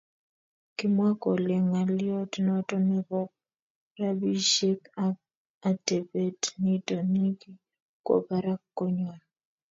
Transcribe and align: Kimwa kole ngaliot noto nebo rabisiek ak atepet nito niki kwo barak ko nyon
Kimwa 0.77 1.09
kole 1.21 1.53
ngaliot 1.67 2.33
noto 2.45 2.75
nebo 2.89 3.19
rabisiek 3.99 4.81
ak 5.05 5.15
atepet 5.69 6.39
nito 6.63 6.95
niki 7.11 7.51
kwo 8.05 8.15
barak 8.27 8.61
ko 8.77 8.83
nyon 8.97 9.19